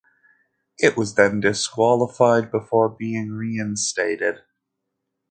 [0.79, 4.39] It was then disqualified before being reinstated.